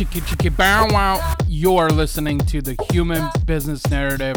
[0.00, 1.36] Chicky chicky bow wow.
[1.46, 4.34] You're listening to the Human Business Narrative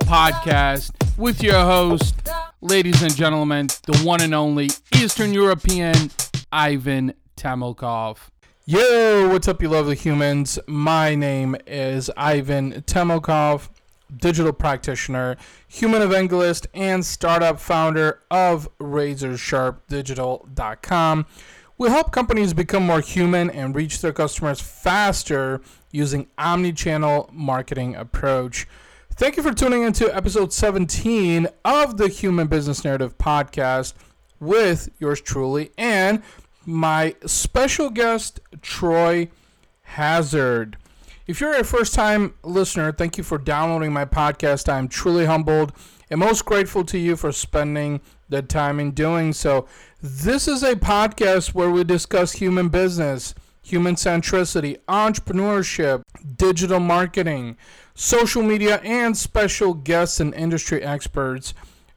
[0.00, 2.28] podcast with your host,
[2.60, 6.10] ladies and gentlemen, the one and only Eastern European
[6.52, 8.28] Ivan Temelkov.
[8.66, 10.58] Yo, what's up, you lovely humans?
[10.66, 13.70] My name is Ivan Temelkov,
[14.14, 21.26] digital practitioner, human evangelist, and startup founder of RazorSharpDigital.com.
[21.78, 28.66] We help companies become more human and reach their customers faster using omni-channel marketing approach.
[29.14, 33.92] Thank you for tuning into episode 17 of the Human Business Narrative podcast
[34.40, 36.22] with yours truly and
[36.64, 39.28] my special guest Troy
[39.82, 40.78] Hazard.
[41.26, 44.72] If you're a first time listener, thank you for downloading my podcast.
[44.72, 45.72] I'm truly humbled
[46.08, 49.66] and most grateful to you for spending the time in doing so.
[50.02, 56.02] This is a podcast where we discuss human business, human centricity, entrepreneurship,
[56.36, 57.56] digital marketing,
[57.94, 61.54] social media, and special guests and industry experts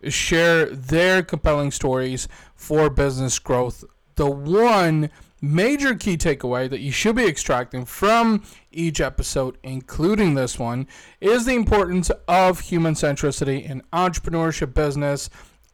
[0.07, 3.83] share their compelling stories for business growth.
[4.15, 5.09] The one
[5.41, 10.87] major key takeaway that you should be extracting from each episode, including this one,
[11.21, 15.29] is the importance of human centricity in entrepreneurship, business,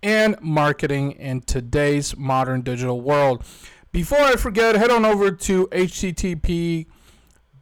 [0.05, 3.43] and marketing in today's modern digital world.
[3.91, 6.85] Before I forget, head on over to http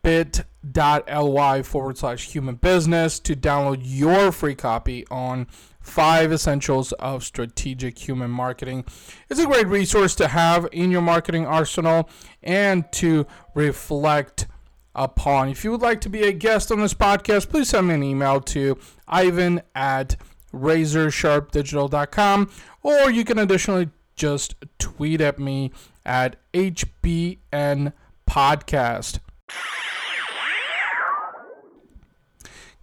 [0.02, 5.48] bit.ly forward slash human business to download your free copy on
[5.80, 8.84] five essentials of strategic human marketing.
[9.30, 12.10] It's a great resource to have in your marketing arsenal
[12.42, 14.48] and to reflect
[14.94, 15.48] upon.
[15.48, 18.04] If you would like to be a guest on this podcast, please send me an
[18.04, 20.18] email to ivan at
[20.54, 22.52] razorsharpdigital.com
[22.84, 25.72] or you can additionally just tweet at me
[26.06, 27.94] at HBN
[28.30, 29.20] Podcast.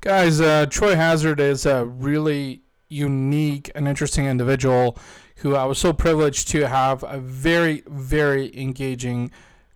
[0.00, 4.98] Guys, uh, Troy Hazard is a really unique and interesting individual
[5.36, 9.30] who I was so privileged to have a very, very engaging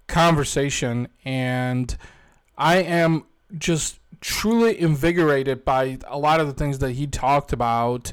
[0.06, 1.08] conversation.
[1.24, 1.96] And
[2.56, 3.24] I am
[3.56, 8.10] just truly invigorated by a lot of the things that he talked about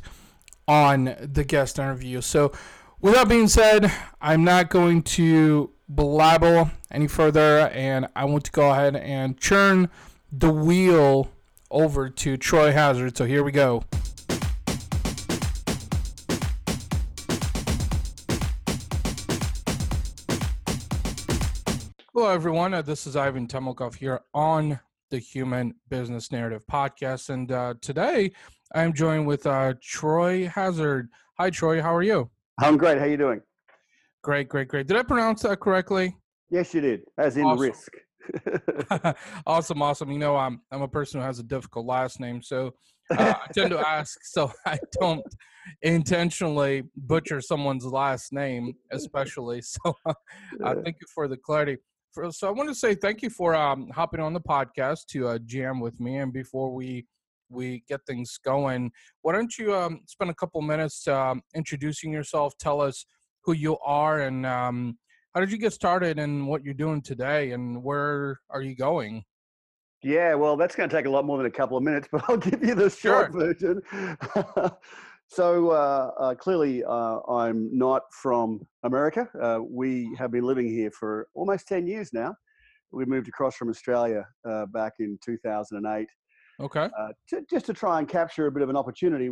[0.68, 2.20] on the guest interview.
[2.20, 2.52] So,
[3.00, 3.90] with that being said,
[4.20, 9.90] I'm not going to blabble any further, and I want to go ahead and churn
[10.30, 11.32] the wheel
[11.72, 13.16] over to Troy Hazard.
[13.16, 13.86] So, here we go.
[22.14, 22.74] Hello, everyone.
[22.74, 27.30] Uh, this is Ivan Temelkov here on the Human Business Narrative podcast.
[27.30, 28.32] And uh, today
[28.74, 31.10] I'm joined with uh, Troy Hazard.
[31.38, 31.82] Hi, Troy.
[31.82, 32.32] How are you?
[32.60, 32.98] I'm great.
[32.98, 33.42] How are you doing?
[34.24, 34.88] Great, great, great.
[34.88, 36.16] Did I pronounce that correctly?
[36.50, 37.02] Yes, you did.
[37.18, 37.60] As in Awesome.
[37.60, 37.92] risk.
[39.46, 40.12] awesome, awesome.
[40.12, 42.72] You know, I'm I'm a person who has a difficult last name, so
[43.18, 45.26] uh, I tend to ask so I don't
[45.82, 49.62] intentionally butcher someone's last name, especially.
[49.64, 50.14] So, uh,
[50.84, 51.78] thank you for the clarity.
[52.14, 55.30] For, so, I want to say thank you for um, hopping on the podcast to
[55.30, 56.18] uh, jam with me.
[56.18, 57.06] And before we
[57.50, 58.92] we get things going,
[59.22, 62.54] why don't you um, spend a couple minutes um, introducing yourself?
[62.58, 63.06] Tell us
[63.44, 64.98] who you are and um,
[65.34, 69.24] how did you get started and what you're doing today and where are you going?
[70.04, 72.24] yeah, well, that's going to take a lot more than a couple of minutes, but
[72.28, 73.82] I'll give you the short version.
[75.32, 79.30] so uh, uh, clearly, uh, I'm not from America.
[79.42, 82.36] Uh, we have been living here for almost 10 years now.
[82.92, 86.08] We moved across from Australia uh, back in 2008
[86.60, 86.90] Okay.
[87.00, 89.30] uh, to, just to try and capture a bit of an opportunity.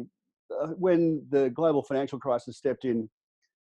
[0.49, 3.09] Uh, when the global financial crisis stepped in,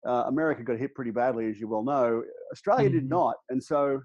[0.07, 2.23] uh, America got hit pretty badly, as you well know.
[2.51, 3.09] Australia did Mhm.
[3.09, 3.99] not, and so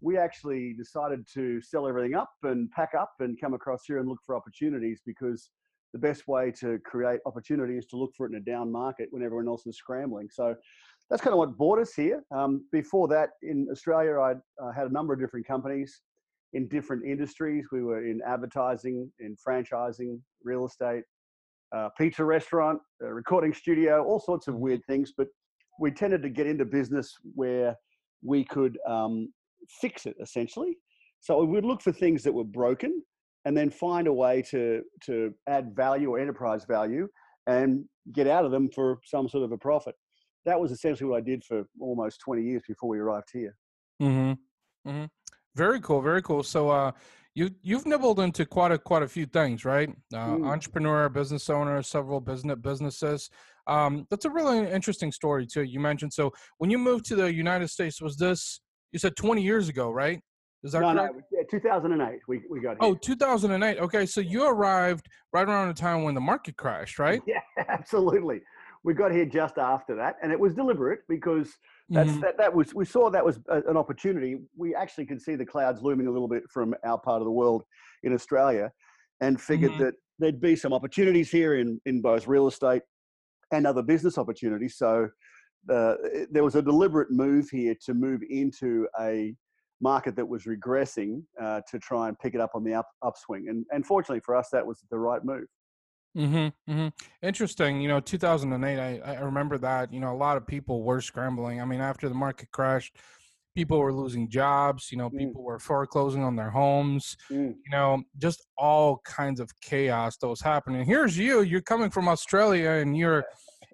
[0.00, 4.08] we actually decided to sell everything up and pack up and come across here and
[4.08, 5.50] look for opportunities because
[5.92, 9.08] the best way to create opportunity is to look for it in a down market
[9.10, 10.28] when everyone else is scrambling.
[10.30, 10.54] So
[11.10, 12.22] that's kind of what brought us here.
[12.34, 16.00] Um, before that, in Australia, I uh, had a number of different companies
[16.54, 17.66] in different industries.
[17.70, 21.04] We were in advertising, in franchising, real estate,
[21.74, 25.12] uh, pizza restaurant, recording studio, all sorts of weird things.
[25.16, 25.28] But
[25.80, 27.76] we tended to get into business where
[28.22, 29.32] we could um,
[29.80, 30.78] fix it essentially.
[31.20, 33.02] So we would look for things that were broken
[33.44, 37.08] and then find a way to to add value or enterprise value
[37.46, 39.94] and get out of them for some sort of a profit.
[40.44, 43.56] That was essentially what I did for almost 20 years before we arrived here.
[44.00, 44.90] Mm-hmm.
[44.90, 45.04] Mm-hmm.
[45.54, 46.00] Very cool.
[46.02, 46.42] Very cool.
[46.42, 46.92] So, uh,
[47.34, 49.88] you you've nibbled into quite a quite a few things, right?
[50.12, 50.46] Uh, Mm.
[50.46, 53.30] Entrepreneur, business owner, several business businesses.
[53.66, 55.62] Um, that's a really interesting story too.
[55.62, 58.60] You mentioned so when you moved to the United States, was this
[58.92, 60.20] you said 20 years ago, right?
[60.64, 61.14] Is that no, correct?
[61.14, 62.90] no, yeah, 2008 we, we got here.
[62.90, 63.78] Oh, 2008.
[63.78, 67.20] Okay, so you arrived right around the time when the market crashed, right?
[67.26, 68.42] Yeah, absolutely.
[68.84, 71.52] We got here just after that, and it was deliberate because
[71.88, 72.20] that's Mhm.
[72.20, 74.38] that, that was we saw that was a, an opportunity.
[74.56, 77.30] We actually could see the clouds looming a little bit from our part of the
[77.32, 77.64] world
[78.02, 78.72] in Australia,
[79.20, 79.78] and figured Mhm.
[79.78, 82.82] that there'd be some opportunities here in in both real estate
[83.52, 84.76] and other business opportunities.
[84.76, 85.08] So
[85.70, 85.94] uh,
[86.30, 89.32] there was a deliberate move here to move into a
[89.82, 93.48] market that was regressing uh, to try and pick it up on the up, upswing.
[93.48, 95.46] And, and fortunately for us, that was the right move.
[96.16, 96.88] Mm-hmm, mm-hmm.
[97.22, 97.80] Interesting.
[97.80, 101.60] You know, 2008, I, I remember that, you know, a lot of people were scrambling.
[101.60, 102.96] I mean, after the market crashed,
[103.54, 105.18] people were losing jobs, you know, Mm.
[105.18, 107.54] people were foreclosing on their homes, Mm.
[107.64, 110.84] you know, just all kinds of chaos that was happening.
[110.84, 113.24] Here's you, you're coming from Australia and you're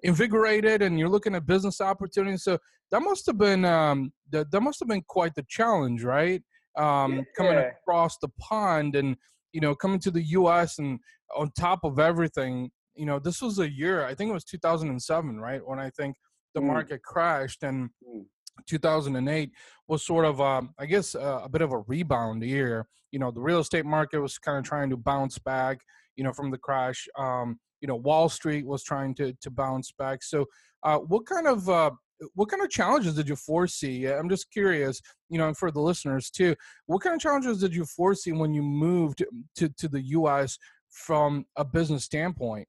[0.03, 2.43] invigorated and you're looking at business opportunities.
[2.43, 2.57] So
[2.91, 6.41] that must have been, um, that, that must have been quite the challenge, right?
[6.77, 9.15] Um, coming across the pond and,
[9.53, 10.79] you know, coming to the U.S.
[10.79, 10.99] and
[11.35, 15.39] on top of everything, you know, this was a year, I think it was 2007,
[15.39, 15.61] right?
[15.65, 16.15] When I think
[16.53, 16.67] the Mm.
[16.67, 18.25] market crashed and Mm.
[18.67, 19.51] 2008
[19.87, 22.87] was sort of, um, I guess, uh, a bit of a rebound year.
[23.11, 25.79] You know, the real estate market was kind of trying to bounce back,
[26.15, 27.07] you know, from the crash.
[27.17, 30.23] Um, you know, Wall Street was trying to to bounce back.
[30.23, 30.45] So,
[30.83, 31.91] uh, what kind of uh,
[32.33, 34.07] what kind of challenges did you foresee?
[34.07, 36.55] I'm just curious, you know, and for the listeners too,
[36.85, 39.23] what kind of challenges did you foresee when you moved
[39.57, 40.57] to to the U.S.
[40.89, 42.67] from a business standpoint?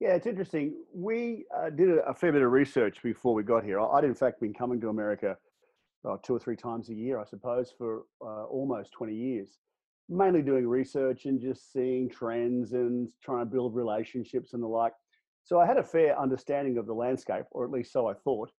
[0.00, 0.74] Yeah, it's interesting.
[0.94, 3.78] We uh, did a, fair bit of research before we got here.
[3.78, 5.36] I- I'd in fact been coming to America
[6.08, 9.58] uh, two or three times a year, I suppose, for uh, almost 20 years,
[10.10, 14.92] mainly doing research and just seeing trends and trying to build relationships and the like.
[15.44, 18.50] So I had a fair understanding of the landscape, or at least so I thought.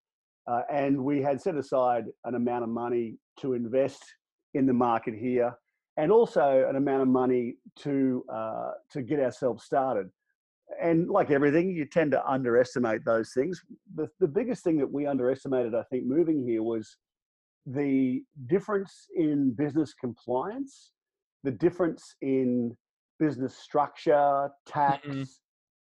[0.49, 4.03] Uh, and we had set aside an amount of money to invest
[4.53, 5.53] in the market here,
[5.97, 10.09] and also an amount of money to uh, to get ourselves started
[10.79, 13.61] and like everything, you tend to underestimate those things.
[13.95, 16.97] The, the biggest thing that we underestimated, I think, moving here was
[17.65, 20.91] the difference in business compliance,
[21.43, 22.75] the difference in
[23.19, 25.27] business structure, tax, Mhm.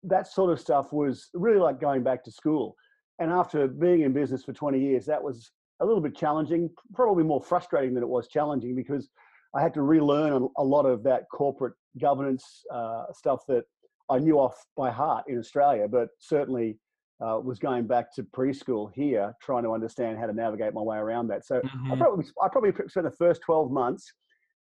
[0.04, 2.76] that sort of stuff was really like going back to school.
[3.20, 7.24] And after being in business for 20 years, that was a little bit challenging, probably
[7.24, 9.10] more frustrating than it was challenging because
[9.56, 13.66] I had to relearn a, lot of that corporate governance uh, stuff that
[14.10, 16.80] I knew off by heart in Australia, but certainly
[17.20, 20.98] uh, was going back to preschool here, trying to understand how to navigate my way
[20.98, 21.46] around that.
[21.46, 21.62] So I
[21.96, 21.98] Mhm.
[21.98, 24.14] probably I probably spent the first 12 months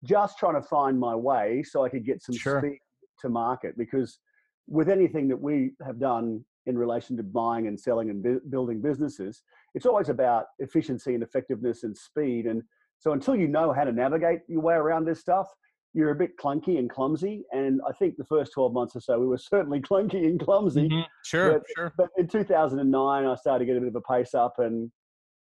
[0.05, 2.59] just trying to find my way so I could get some Sure.
[2.61, 2.79] speed
[3.21, 4.19] to market because
[4.67, 8.81] with anything that we have done in relation to buying and selling and bu- building
[8.81, 9.43] businesses,
[9.73, 12.45] it's always about efficiency and effectiveness and speed.
[12.47, 12.63] And
[12.99, 15.47] so until you know how to navigate your way around this stuff,
[15.93, 17.43] you're a bit clunky and clumsy.
[17.53, 20.89] And I think the first 12 months or so, we were certainly clunky and clumsy.
[20.89, 21.05] Mhm.
[21.23, 21.93] Sure, But- sure.
[21.97, 24.91] But in 2009, I started to get a bit of a pace up and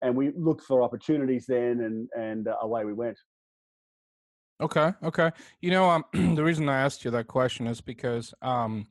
[0.03, 3.17] and we looked for opportunities then and, and uh, away we went.
[4.61, 5.31] Okay, okay.
[5.61, 8.87] You know, um, the reason I asked you that question is because, um,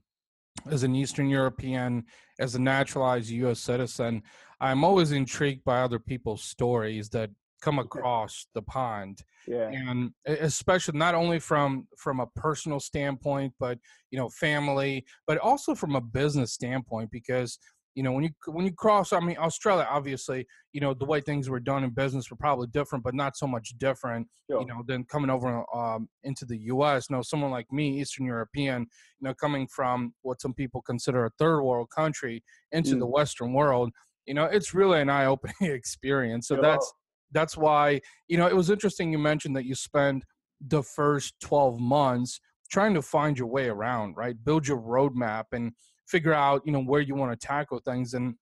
[0.69, 2.05] as an Eastern European,
[2.39, 3.59] as a naturalized U.S.
[3.59, 4.21] citizen,
[4.61, 9.69] I'm always intrigued by other people's stories that come across the pond, Yeah.
[9.69, 13.79] and especially not only from from a personal standpoint, but
[14.11, 17.57] you know, family, but also from a business standpoint, because
[17.95, 21.21] you know when you when you cross, I mean, Australia, obviously, you know, the way
[21.21, 24.59] things were done in business were probably different, but not so much different Sure.
[24.61, 27.09] you know, than coming over um, into the U.S.
[27.09, 31.29] Now, someone like me, Eastern European, you know, coming from what some people consider a
[31.39, 33.13] third world country into the Mm.
[33.13, 33.91] Western world,
[34.25, 36.47] you know, it's really an eye-opening experience.
[36.47, 36.61] So Sure.
[36.61, 36.93] that's
[37.31, 39.11] that's why you know it was interesting.
[39.11, 40.23] You mentioned that you spend
[40.59, 44.35] the first twelve months trying to find your way around, right?
[44.43, 45.71] Build your roadmap and
[46.07, 48.13] figure out, you know, where you want to tackle things.
[48.13, 48.35] And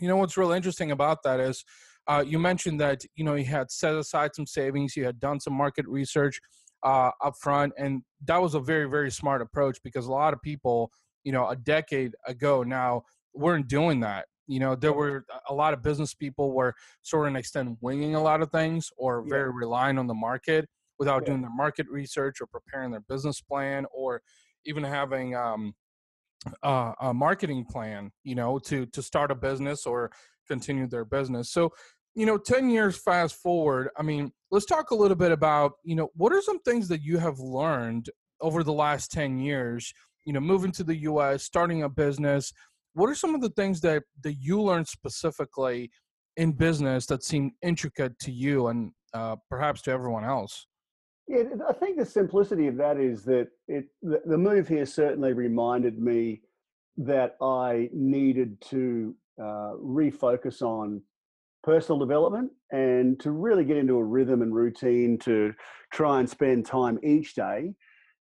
[0.00, 1.64] you know what's really interesting about that is
[2.06, 5.40] uh, you mentioned that you know you had set aside some savings, you had done
[5.40, 6.40] some market research
[6.82, 10.42] uh, up front, and that was a very very smart approach because a lot of
[10.42, 10.90] people,
[11.22, 13.02] you know, a decade ago now
[13.34, 14.26] weren't doing that.
[14.46, 18.14] You know, there were a lot of business people were sort of an extent winging
[18.14, 19.30] a lot of things or Yeah.
[19.30, 21.30] very relying on the market without Yeah.
[21.30, 24.20] doing their market research or preparing their business plan or
[24.66, 25.74] even having um,
[26.62, 30.10] uh, a marketing plan, you know, to to start a business or
[30.48, 31.50] continue their business.
[31.50, 31.72] So,
[32.14, 35.96] you know, 10 years fast forward, I mean, let's talk a little bit about, you
[35.96, 38.10] know, what are some things that you have learned
[38.40, 39.92] over the last 10 years,
[40.24, 42.52] you know, moving to the US, starting a business.
[42.92, 45.90] What are some of the things that that you learned specifically
[46.36, 50.66] in business that seemed intricate to you and uh, perhaps to everyone else?
[51.26, 55.32] Yeah, I think the simplicity of that is that it the, the move here certainly
[55.32, 56.42] reminded me
[56.98, 61.02] that I needed to uh, refocus on
[61.62, 65.54] personal development and to really get into a rhythm and routine to
[65.92, 67.72] try and spend time each day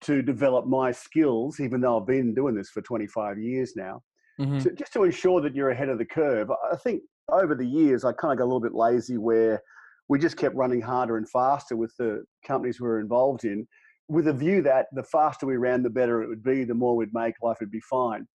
[0.01, 4.01] to develop my skills, even though I've been doing this for 25 years now,
[4.39, 4.59] mm-hmm.
[4.75, 6.49] just to ensure that you're ahead of the curve.
[6.71, 9.61] I think over the years, I kind of got a little bit lazy where
[10.09, 13.67] we just kept running harder and faster with the companies we were involved in,
[14.07, 16.95] with a view that the faster we ran, the better it would be, the more
[16.95, 18.27] we'd make, life would be fine.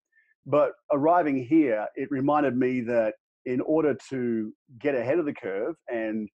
[0.45, 3.13] But arriving here, it reminded me that
[3.45, 6.27] in order to get ahead of the curve and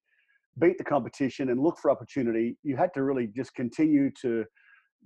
[0.58, 4.44] beat the competition and look for opportunity, you had to really just continue to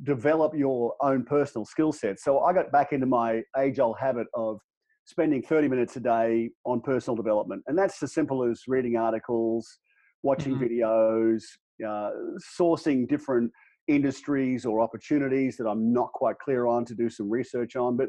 [0.05, 2.21] develop your own personal skill set.
[2.21, 4.59] So I got back into my age old habit of
[5.05, 7.63] spending 30 minutes a day on personal development.
[7.67, 9.79] And that's as simple as reading articles,
[10.23, 10.65] watching mm-hmm.
[10.65, 11.43] videos,
[11.87, 12.11] uh,
[12.59, 13.51] sourcing different
[13.89, 17.97] industries or opportunities that I'm not quite clear on to do some research on.
[17.97, 18.09] But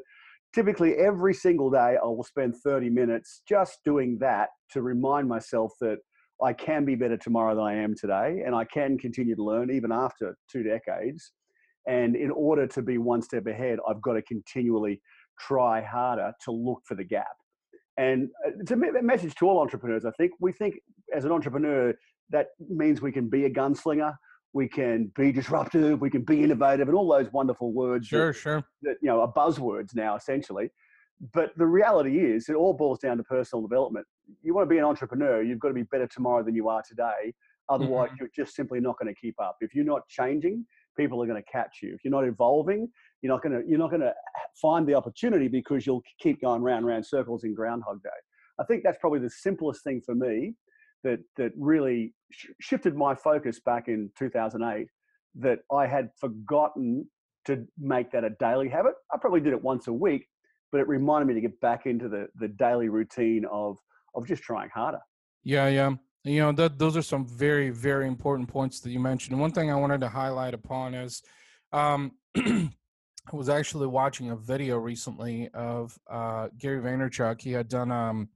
[0.53, 5.71] typically every single day I will spend 30 minutes just doing that to remind myself
[5.81, 5.97] that
[6.43, 9.71] I can be better tomorrow than I am today and I can continue to learn
[9.71, 11.31] even after two decades.
[11.87, 15.01] And in order to be one step ahead, I've got to continually
[15.39, 17.25] try harder to look for the gap.
[18.01, 20.05] And uh, it's a message to all entrepreneurs.
[20.05, 20.75] I think we think
[21.15, 21.93] as an entrepreneur,
[22.31, 24.15] that means we can be a gunslinger,
[24.53, 28.07] we can be disruptive, we can be innovative, and all those wonderful words.
[28.07, 28.63] Sure, that, sure.
[28.81, 30.71] That you know are buzzwords now, essentially.
[31.31, 34.07] But the reality is, it all boils down to personal development.
[34.41, 36.81] You want to be an entrepreneur, you've got to be better tomorrow than you are
[36.81, 37.35] today.
[37.69, 38.15] Otherwise, mm-hmm.
[38.21, 39.57] you're just simply not going to keep up.
[39.61, 40.65] If you're not changing,
[40.97, 41.93] people are going to catch you.
[41.93, 42.89] If you're not evolving,
[43.21, 44.13] you're not going to you're not going to
[44.61, 48.09] find the opportunity because you'll keep going round round circles in Groundhog Day.
[48.59, 50.53] I think that's probably the simplest thing for me
[51.03, 54.87] that that really sh- shifted my focus back in 2008
[55.35, 57.07] that I had forgotten
[57.45, 58.93] to make that a daily habit.
[59.13, 60.27] I probably did it once a week,
[60.71, 63.77] but it reminded me to get back into the the daily routine of
[64.15, 64.99] of just trying harder.
[65.43, 65.95] Yeah, yeah.
[66.23, 69.39] You know, that those are some very, very important points that you mentioned.
[69.39, 71.23] One thing I wanted to highlight upon is
[71.73, 72.11] um,
[73.31, 77.41] I was actually watching a video recently of uh, Gary Vaynerchuk.
[77.41, 78.29] He had done um,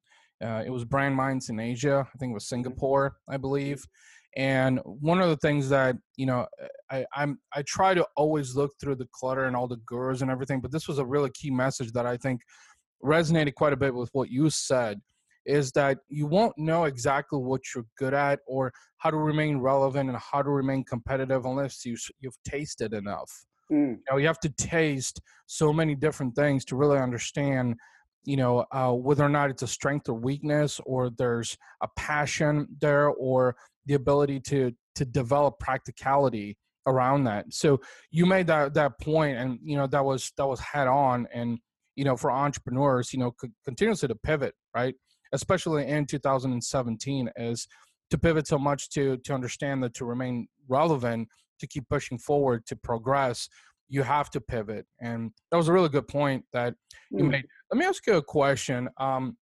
[0.43, 2.07] uh, it was brand minds in Asia.
[2.13, 2.55] I think it was mm-hmm.
[2.55, 3.83] Singapore, I believe.
[4.37, 6.45] And one of the things that you know,
[6.91, 10.29] I, I'm I try to always look through the clutter and all the gurus and
[10.29, 12.41] everything, but this was a really key message that I think
[13.03, 14.99] resonated quite a bit with what you said
[15.45, 20.09] is that you won't know exactly what you're good at or how to remain relevant
[20.09, 23.31] and how to remain competitive unless you you've tasted enough.
[23.71, 23.97] Mm.
[23.97, 27.75] You know, you have to taste so many different things to really understand,
[28.23, 32.67] you know, uh, whether or not it's a strength or weakness, or there's a passion
[32.79, 33.55] there, or
[33.85, 36.57] the ability to to develop practicality
[36.87, 37.45] around that.
[37.51, 37.81] So
[38.11, 41.59] you made that that point, and you know that was that was head on, and
[41.95, 44.95] you know for entrepreneurs, you know, continuously to pivot, right?
[45.35, 47.67] especially in 2017, is
[48.09, 51.27] to pivot so much to to understand that to remain relevant,
[51.59, 53.47] to keep pushing forward, to progress,
[53.87, 54.85] you have to pivot.
[54.99, 56.73] And that was a really good point that
[57.11, 57.31] you mm.
[57.31, 57.45] made.
[57.71, 58.89] Let me ask you a question.
[58.97, 59.37] Um,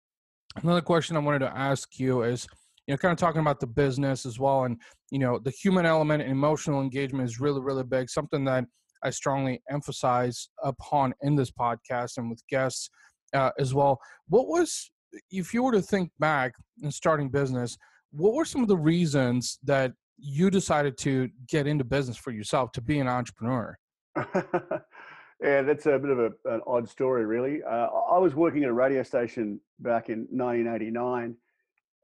[0.62, 2.46] another question I wanted to ask you is,
[2.86, 4.76] you know, kind of talking about the business as well, and
[5.10, 8.10] you know, the human element and emotional engagement is really, really big.
[8.10, 8.64] Something that
[9.04, 12.90] I strongly emphasize upon in this podcast and with guests
[13.34, 14.00] uh, as well.
[14.28, 14.90] What was
[15.30, 16.52] if you were to think back
[16.82, 17.76] in starting business,
[18.10, 19.92] what were some of the reasons that
[20.22, 23.76] you decided to get into business for yourself to be an entrepreneur?
[24.16, 27.62] yeah, that's a bit of a, an odd story, really.
[27.62, 31.34] Uh, I was working at a radio station back in 1989,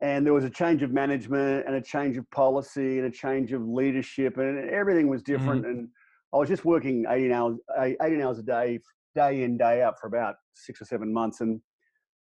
[0.00, 3.52] and there was a change of management and a change of policy and a change
[3.52, 5.62] of leadership, and everything was different.
[5.62, 5.70] Mm-hmm.
[5.70, 5.88] And
[6.34, 8.80] I was just working 18 hours, 18 hours a day,
[9.14, 11.40] day in, day out for about six or seven months.
[11.40, 11.60] And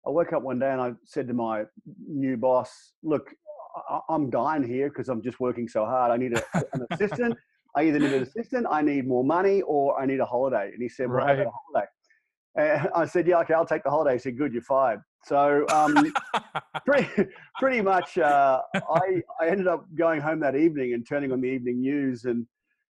[0.07, 1.65] I woke up one day and I said to my
[2.07, 3.35] new boss, "Look,
[4.09, 6.11] I'm dying here because I'm just working so hard.
[6.11, 6.42] I need a,
[6.73, 7.37] an assistant.
[7.76, 10.83] I either need an assistant, I need more money, or I need a holiday." And
[10.83, 11.38] he said, "Well, right.
[11.38, 11.88] a holiday."
[12.56, 15.66] And I said, "Yeah, okay, I'll take the holiday." He said, "Good, you're fired." So
[15.73, 16.12] um,
[16.87, 21.40] pretty, pretty much, uh, I I ended up going home that evening and turning on
[21.40, 22.47] the evening news and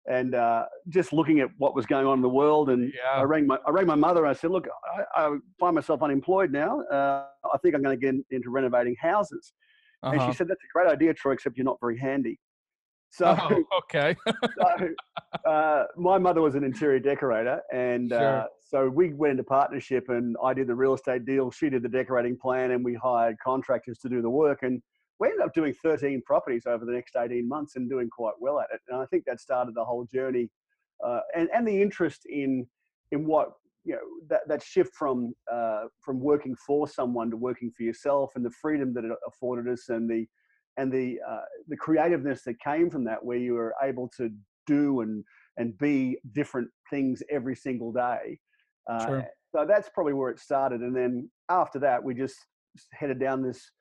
[0.07, 2.69] and uh, just looking at what was going on in the world.
[2.69, 3.19] And yeah.
[3.19, 4.25] I rang my I rang my mother.
[4.25, 4.67] and I said, "Look,
[5.15, 6.81] I, I find myself unemployed now.
[6.81, 9.53] Uh, I think I'm going to get into renovating houses."
[10.03, 10.11] Uh-huh.
[10.11, 10.33] And she uh-huh.
[10.33, 12.39] said, "That's a great idea, Troy, except you're not very handy."
[13.09, 14.15] So oh, okay.
[14.57, 20.05] so uh, my mother was an interior decorator, and uh, so we went into partnership.
[20.09, 21.51] And I did the real estate deal.
[21.51, 24.59] She did the decorating plan, and we hired contractors to do the work.
[24.63, 24.81] And
[25.19, 28.59] we ended up doing 13 properties over the next 18 months and doing quite well
[28.59, 28.81] at it.
[28.89, 30.49] And I think that started the whole journey
[31.05, 32.67] uh, and, and the interest in,
[33.11, 33.49] in what,
[33.87, 38.31] you know, that, that shift from, uh, from working for someone to working for yourself
[38.35, 40.25] and the freedom that it afforded us and the,
[40.75, 44.29] and the, uh, the creativeness that came from that, where you were able to
[44.65, 45.23] do and,
[45.55, 48.37] and be different things every single day.
[48.91, 49.27] Uh, sure.
[49.55, 50.81] So that's probably where it started.
[50.81, 52.35] And then after that, we just
[52.91, 53.71] headed down this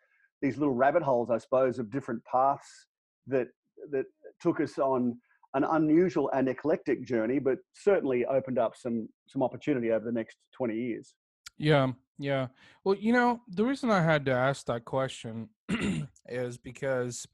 [0.43, 2.87] these little rabbit holes, I suppose, of different paths
[3.27, 3.49] that
[3.91, 4.07] that
[4.41, 5.19] took us on
[5.57, 10.37] an unusual and eclectic journey, but certainly opened up some some opportunity over the next
[10.55, 11.15] twenty years.
[11.59, 12.49] Yeah, yeah.
[12.85, 15.49] Well, you know, the reason I had to ask that question
[16.29, 17.27] is because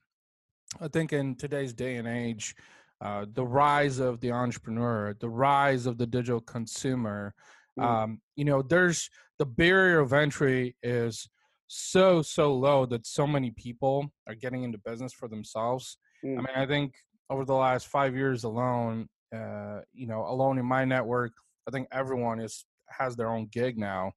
[0.81, 2.55] I think in today's day and age,
[3.01, 7.35] uh, the rise of the entrepreneur, the rise of the digital consumer,
[7.79, 7.85] mm.
[7.85, 9.11] um, you know, there's
[9.41, 11.29] the barrier of entry is
[11.67, 15.99] so so low that so many people are getting into business for themselves.
[16.25, 16.35] Mm.
[16.35, 16.95] I mean, I think
[17.31, 21.33] over the last five years alone, uh, you know, alone in my network,
[21.67, 24.13] I think everyone is has their own gig now.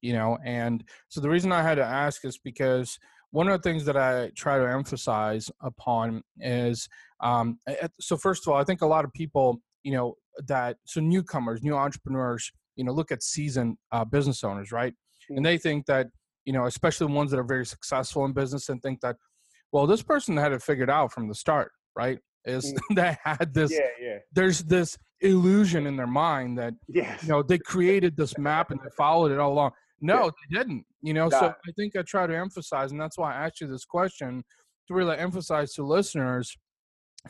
[0.00, 2.98] You know, and so the reason I had to ask is because
[3.30, 6.88] one of the things that I try to emphasize upon is
[7.20, 7.58] um,
[8.00, 10.14] so first of all, I think a lot of people, you know,
[10.46, 14.92] that so newcomers, new entrepreneurs, you know, look at seasoned uh, business owners, right?
[15.30, 15.44] And mm.
[15.44, 16.08] they think that
[16.44, 19.16] you know, especially ones that are very successful in business and think that,
[19.72, 22.18] well, this person had it figured out from the start, right?
[22.44, 22.78] Is mm.
[22.96, 24.18] that had this, yeah, yeah.
[24.32, 27.22] there's this illusion in their mind that, yes.
[27.22, 29.70] you know, they created this map and they followed it all along.
[30.00, 30.30] No, yeah.
[30.50, 31.40] they didn't, you know, nah.
[31.40, 34.44] so I think I try to emphasize, and that's why I asked you this question
[34.88, 36.54] to really emphasize to listeners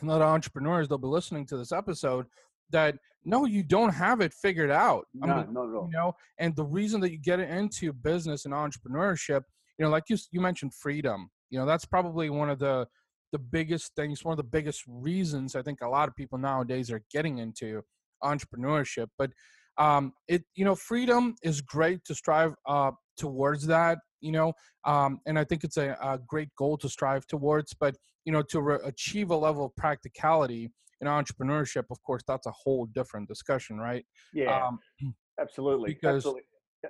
[0.01, 2.25] and other entrepreneurs they'll be listening to this episode
[2.71, 2.95] that
[3.25, 5.05] no, you don't have it figured out.
[5.13, 5.89] No, I mean, at all.
[5.91, 9.41] You know, and the reason that you get into business and entrepreneurship,
[9.77, 11.29] you know, like you you mentioned freedom.
[11.49, 12.87] You know, that's probably one of the
[13.35, 16.89] the biggest things, one of the biggest reasons I think a lot of people nowadays
[16.89, 17.81] are getting into
[18.23, 19.07] entrepreneurship.
[19.17, 19.31] But
[19.77, 23.97] um, it, you know, freedom is great to strive uh, towards that.
[24.21, 24.53] You know,
[24.85, 27.73] um, and I think it's a, a great goal to strive towards.
[27.73, 30.71] But you know, to re- achieve a level of practicality
[31.01, 34.05] in entrepreneurship, of course, that's a whole different discussion, right?
[34.33, 34.79] Yeah, um,
[35.41, 35.93] absolutely.
[35.93, 36.43] Because, absolutely.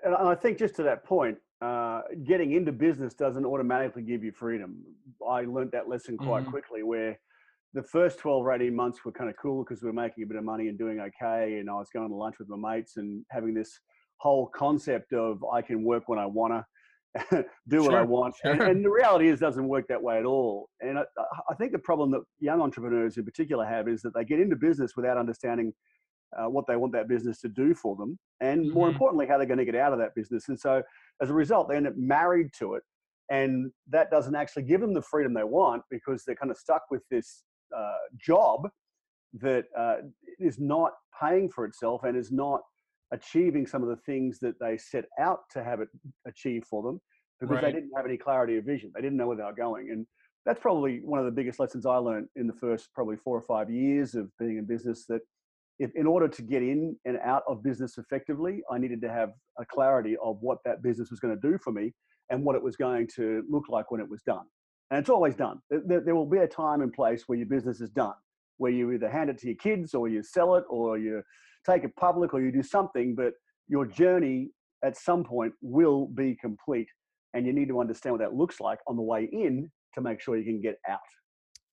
[0.04, 4.32] And I think just to that point, uh, getting into business doesn't automatically give you
[4.32, 4.84] freedom.
[5.28, 6.52] I learned that lesson quite mm-hmm.
[6.52, 7.20] quickly where
[7.74, 10.28] the first 12 or 18 months were kind of cool because we were making a
[10.28, 11.60] bit of money and doing okay.
[11.60, 13.80] And I was going to lunch with my mates and having this
[14.18, 16.66] whole concept of I can work when I want to
[17.70, 18.36] do what I want.
[18.42, 18.52] Sure.
[18.52, 20.70] And, and, the reality is, doesn't work that way at all.
[20.82, 21.04] And I,
[21.50, 24.58] I, think the problem that young entrepreneurs in particular have is that they get into
[24.58, 25.74] business without understanding
[26.38, 28.74] uh, what they want that business to do for them, and mm-hmm.
[28.74, 30.50] more importantly, how they're going to get out of that business.
[30.50, 30.82] And so,
[31.22, 32.84] as a result, they end up married to it,
[33.30, 36.84] and that doesn't actually give them the freedom they want because they're kind of stuck
[36.92, 37.44] with this
[37.76, 38.70] uh, job
[39.42, 39.98] that uh,
[40.40, 42.62] is not paying for itself and is not
[43.12, 45.90] achieving some of the things that they set out to have it
[46.26, 47.00] achieve for them
[47.40, 47.64] because right.
[47.64, 48.92] they didn't have any clarity of vision.
[48.96, 49.90] They didn't know where they were going.
[49.92, 50.06] And
[50.46, 53.42] that's probably one of the biggest lessons I learned in the first probably four or
[53.42, 55.22] five years of being in business that
[55.80, 59.32] if in order to get in and out of business effectively, I needed to have
[59.60, 61.94] a clarity of what that business was going to do for me
[62.30, 64.46] and what it was going to look like when it was done.
[64.92, 65.60] And it's always done.
[65.70, 68.14] There, there will be a time and place where your business is done,
[68.58, 71.22] where you either hand it to your kids or you sell it or you
[71.66, 73.34] take it public or you do something, but
[73.68, 74.52] your journey
[74.84, 76.88] at some point will be complete.
[77.34, 80.22] And you need to understand what that looks like on the way in to make
[80.22, 81.00] sure you can get out.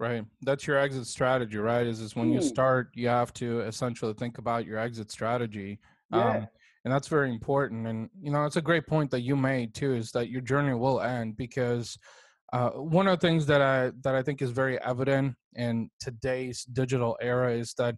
[0.03, 0.25] Right.
[0.41, 1.87] That's your exit strategy, right?
[1.87, 2.35] Is is when mm.
[2.35, 2.47] you hmm.
[2.47, 5.79] start, you have to essentially think about your exit strategy.
[6.11, 6.29] Yeah.
[6.29, 6.49] Um,
[6.85, 7.87] and that's very important.
[7.87, 10.75] And you know, it's a great point that you made too, is that your journey
[10.75, 11.97] will end because
[12.53, 16.65] uh, one of the things that I that I think is very evident in today's
[16.65, 17.95] digital era is that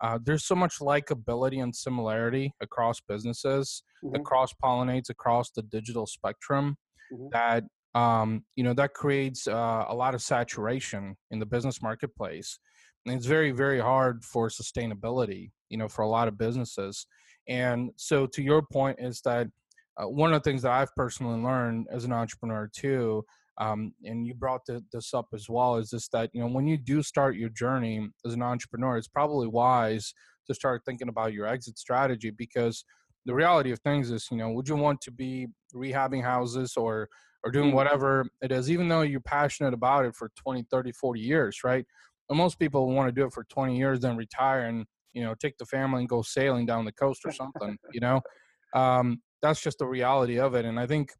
[0.00, 4.12] uh, there's so much likability and similarity across businesses mm-hmm.
[4.12, 6.76] that cross pollinates across the digital spectrum
[7.12, 7.26] mm-hmm.
[7.32, 12.58] that um, you know that creates uh, a lot of saturation in the business marketplace
[13.06, 17.06] and it's very very hard for sustainability you know for a lot of businesses
[17.48, 19.46] and so to your point is that
[19.96, 23.24] uh, one of the things that i've personally learned as an entrepreneur too
[23.60, 26.66] um, and you brought the, this up as well is this that you know when
[26.66, 30.12] you do start your journey as an entrepreneur it's probably wise
[30.46, 32.84] to start thinking about your exit strategy because
[33.26, 37.08] the reality of things is you know would you want to be rehabbing houses or
[37.44, 37.76] or doing mm-hmm.
[37.76, 41.84] whatever it is even though you're passionate about it for 20 30 40 years right
[42.30, 45.56] most people want to do it for 20 years then retire and you know take
[45.58, 48.20] the family and go sailing down the coast or something you know
[48.74, 51.10] um, that's just the reality of it and i think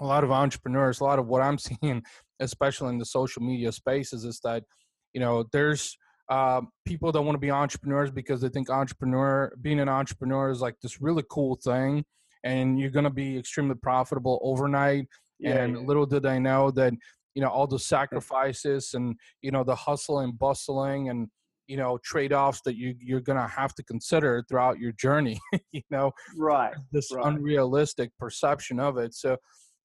[0.00, 2.02] a lot of entrepreneurs, a lot of what I'm seeing,
[2.40, 4.64] especially in the social media spaces, is that
[5.12, 5.96] you know there's
[6.30, 10.60] uh, people that want to be entrepreneurs because they think entrepreneur being an entrepreneur is
[10.60, 12.04] like this really cool thing,
[12.44, 15.06] and you're going to be extremely profitable overnight.
[15.42, 15.80] Yeah, and yeah.
[15.80, 16.92] little did I know that
[17.34, 21.28] you know all the sacrifices and you know the hustle and bustling and
[21.66, 25.40] you know trade-offs that you you're gonna have to consider throughout your journey
[25.72, 27.26] you know right this right.
[27.26, 29.36] unrealistic perception of it so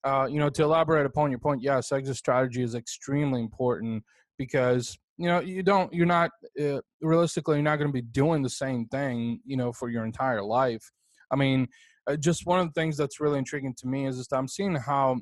[0.04, 4.04] uh, you know to elaborate upon your point yes exit strategy is extremely important
[4.38, 8.42] because you know you don't you're not uh, realistically you're not going to be doing
[8.42, 10.92] the same thing you know for your entire life
[11.32, 11.68] i mean
[12.08, 14.76] uh, just one of the things that's really intriguing to me is just i'm seeing
[14.76, 15.18] how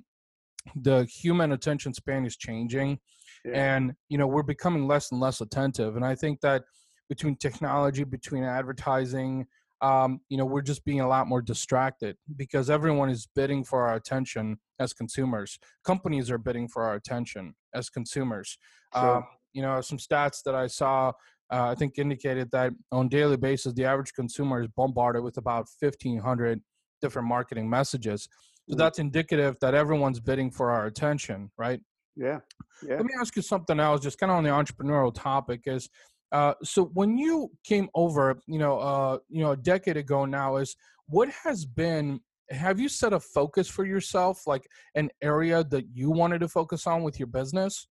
[0.76, 3.00] the human attention span is changing
[3.44, 3.76] yeah.
[3.76, 6.64] and you know we're becoming less and less attentive and i think that
[7.10, 9.46] between technology between advertising
[9.82, 13.86] um, you know we're just being a lot more distracted because everyone is bidding for
[13.86, 18.58] our attention as consumers companies are bidding for our attention as consumers
[18.96, 19.18] sure.
[19.18, 19.24] um,
[19.54, 21.10] you know some stats that i saw
[21.52, 25.68] uh, i think indicated that on daily basis the average consumer is bombarded with about
[25.80, 26.62] 1500
[27.02, 28.28] different marketing messages
[28.70, 28.78] so mm.
[28.78, 31.82] that's indicative that everyone's bidding for our attention right
[32.16, 32.40] yeah.
[32.88, 32.96] yeah.
[32.96, 35.62] Let me ask you something else, just kind of on the entrepreneurial topic.
[35.66, 35.90] Is
[36.32, 40.58] uh, so when you came over, you know, uh, you know, a decade ago now,
[40.58, 40.76] is
[41.08, 42.20] what has been?
[42.52, 46.86] Have you set a focus for yourself, like an area that you wanted to focus
[46.86, 47.88] on with your business?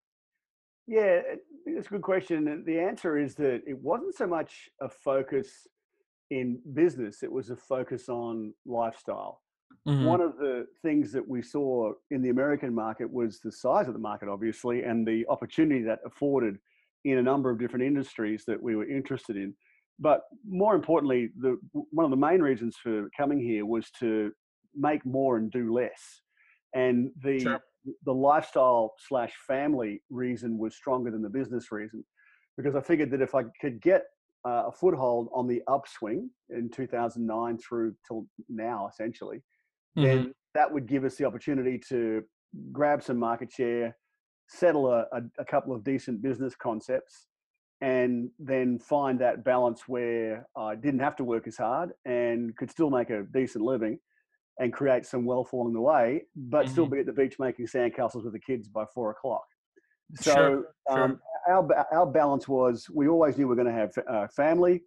[0.87, 1.21] Yeah,
[1.67, 2.63] it's a good question.
[2.65, 5.67] The answer is that it wasn't so much a focus
[6.31, 9.41] in business; it was a focus on lifestyle.
[9.87, 10.05] Mm-hmm.
[10.05, 13.93] One of the things that we saw in the American market was the size of
[13.93, 16.59] the market, obviously, and the opportunity that afforded
[17.05, 19.55] in a number of different industries that we were interested in.
[19.99, 24.33] But more importantly, the, one of the main reasons for coming here was to
[24.75, 26.23] make more and do less.
[26.75, 27.61] And the sure.
[28.05, 32.05] the lifestyle slash family reason was stronger than the business reason,
[32.57, 34.03] because I figured that if I could get
[34.45, 39.43] uh, a foothold on the upswing in 2009 through till now, essentially,
[39.97, 40.05] mm-hmm.
[40.05, 42.23] then that would give us the opportunity to
[42.73, 43.97] grab some market share,
[44.49, 47.27] settle a, a, a, couple of decent business concepts,
[47.81, 52.71] and then find that balance where I didn't have to work as hard and could
[52.71, 53.99] still make a decent living
[54.59, 56.73] and create some wealth along the way, but mm-hmm.
[56.73, 59.45] still be at the beach making sandcastles with the kids by four o'clock.
[60.21, 63.93] So sure, um, our our balance was we always knew we are going to have
[64.09, 64.83] uh, family,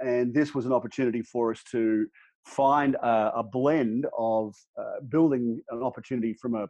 [0.00, 2.06] and this was an opportunity for us to
[2.48, 6.66] find a, a blend of uh, building an opportunity from a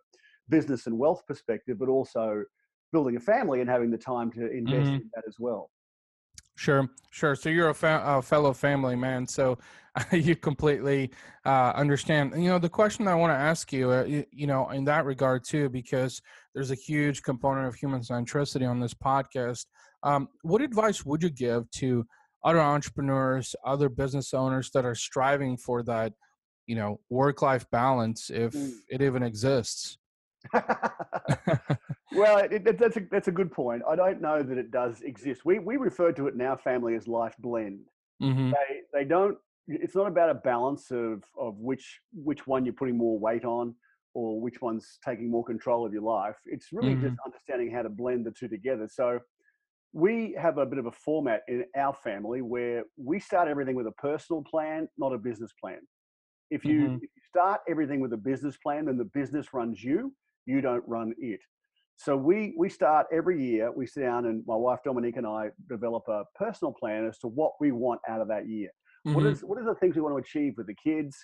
[0.48, 2.42] business and wealth perspective, but also
[2.92, 4.94] building a family and having the time to invest mm-hmm.
[4.96, 5.70] in that as well.
[6.56, 7.36] Sure, sure.
[7.36, 9.58] So you're a, fa- a fellow family man, so
[10.12, 11.12] you completely
[11.46, 12.32] uh, understand.
[12.36, 15.04] You know, the question I want to ask you, uh, you, you, know, in that
[15.04, 16.20] regard too, because
[16.54, 19.66] there's a huge component of human centricity on this podcast.
[20.02, 22.04] Um, what advice would you give to
[22.44, 26.12] other entrepreneurs, other business owners that are striving for that,
[26.66, 28.72] you know, work-life balance, if mm.
[28.88, 29.98] it even exists?
[32.12, 33.82] well, it, it, that's a that's a good point.
[33.88, 35.44] I don't know that it does exist.
[35.44, 37.80] We we refer to it in our family as life blend.
[38.22, 38.50] Mm-hmm.
[38.50, 39.36] They they don't.
[39.66, 43.74] It's not about a balance of of which which one you're putting more weight on
[44.14, 46.36] or which one's taking more control of your life.
[46.46, 47.08] It's really mm-hmm.
[47.08, 48.88] just understanding how to blend the two together.
[48.90, 49.20] So
[49.92, 53.86] we have a bit of a format in our family where we start everything with
[53.86, 55.78] a personal plan, not a business plan.
[56.50, 56.94] If you, mm-hmm.
[56.96, 60.14] if you start everything with a business plan, then the business runs you,
[60.46, 61.40] you don't run it.
[61.96, 63.72] So we we start every year.
[63.72, 67.26] We sit down and my wife Dominique and I develop a personal plan as to
[67.26, 68.70] what we want out of that year.
[69.06, 69.14] Mm-hmm.
[69.14, 71.16] What is what are the things we want to achieve with the kids?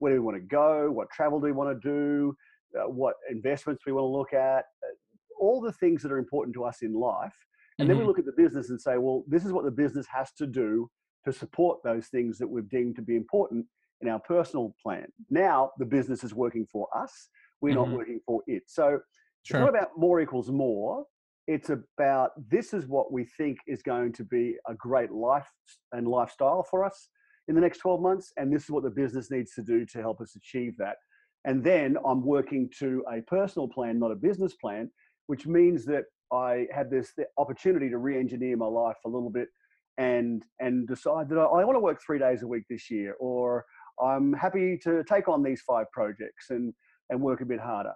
[0.00, 0.90] Where do we want to go?
[0.90, 2.36] What travel do we want to do?
[2.78, 4.64] Uh, what investments we want to look at?
[4.84, 4.94] Uh,
[5.40, 7.34] all the things that are important to us in life
[7.78, 7.88] and mm-hmm.
[7.88, 8.08] then we mm-hmm.
[8.08, 10.90] look at the business and say, well, this is what the business has to do
[11.24, 13.66] to support those things that we've deemed to be important
[14.00, 15.06] in our personal plan.
[15.30, 17.28] Now the business is working for us.
[17.60, 17.90] We're mm-hmm.
[17.90, 18.64] not working for it.
[18.66, 19.00] So
[19.42, 19.60] sure.
[19.60, 21.04] it's not about more equals more.
[21.46, 25.48] It's about this is what we think is going to be a great life
[25.92, 27.08] and lifestyle for us
[27.48, 28.32] in the next 12 months.
[28.36, 30.96] And this is what the business needs to do to help us achieve that.
[31.44, 34.90] And then I'm working to a personal plan, not a business plan,
[35.28, 39.48] which means that I had this opportunity to re-engineer my life a little bit
[39.96, 43.14] and and decide that I, I want to work three days a week this year,
[43.18, 43.64] or
[44.00, 46.72] I'm happy to take on these five projects and
[47.10, 47.92] and work a bit harder.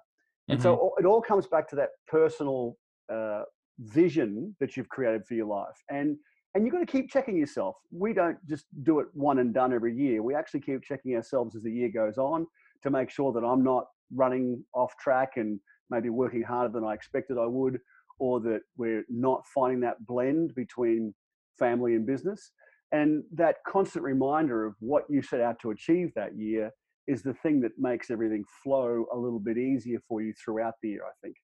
[0.49, 0.63] And mm-hmm.
[0.63, 2.77] so it all comes back to that personal
[3.13, 3.43] uh,
[3.79, 6.17] vision that you've created for your life, and
[6.55, 7.77] and you've got to keep checking yourself.
[7.91, 10.23] We don't just do it one and done every year.
[10.23, 12.47] We actually keep checking ourselves as the year goes on
[12.83, 16.95] to make sure that I'm not running off track and maybe working harder than I
[16.95, 17.79] expected I would,
[18.23, 21.13] or that we're not finding that blend between
[21.59, 22.53] family and business.
[22.93, 26.71] And that constant reminder of what you set out to achieve that year
[27.09, 30.91] is the thing that makes everything flow a little bit easier for you throughout the
[30.91, 31.35] year, I think.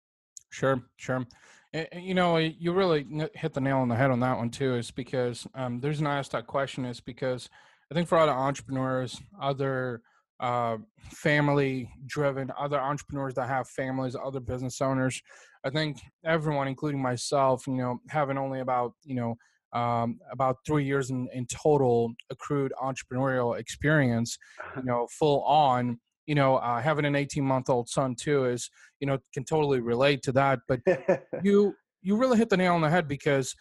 [0.50, 1.26] Sure, sure.
[1.92, 4.92] You know, you really hit the nail on the head on that one too, is
[4.92, 7.50] because um, there's an I asked that question is because
[7.90, 10.02] I think for a lot of entrepreneurs, other
[10.40, 10.76] uh,
[11.10, 15.20] family driven, other entrepreneurs that have families, other business owners,
[15.64, 19.36] I think everyone, including myself, you know, having only about, you know,
[19.78, 24.38] um, about three years in, in total accrued entrepreneurial experience,
[24.76, 28.70] you know, full on, you know, uh, having an 18 month old son too is,
[29.00, 30.60] you know, can totally relate to that.
[30.68, 30.80] But
[31.42, 33.54] you, you really hit the nail on the head because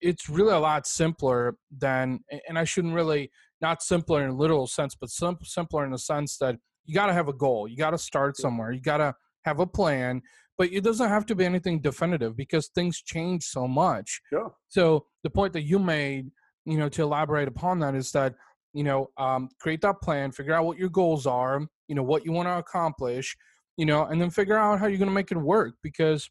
[0.00, 3.30] it's really a lot simpler than, and I shouldn't really,
[3.62, 7.06] not simpler in a literal sense, but sim- simpler in the sense that you got
[7.06, 7.68] to have a goal.
[7.68, 8.72] You got to start somewhere.
[8.72, 10.22] You got to have a plan
[10.58, 14.20] but it doesn't have to be anything definitive because things change so much.
[14.30, 14.54] Sure.
[14.68, 16.30] So the point that you made,
[16.64, 18.34] you know, to elaborate upon that is that,
[18.72, 22.24] you know, um, create that plan, figure out what your goals are, you know, what
[22.24, 23.36] you want to accomplish,
[23.76, 26.30] you know, and then figure out how you're going to make it work because